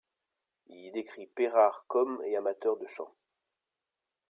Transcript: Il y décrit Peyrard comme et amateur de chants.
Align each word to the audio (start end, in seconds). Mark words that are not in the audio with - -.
Il 0.65 0.79
y 0.79 0.89
décrit 0.91 1.27
Peyrard 1.27 1.85
comme 1.87 2.23
et 2.25 2.35
amateur 2.35 2.75
de 2.75 2.87
chants. 2.87 3.13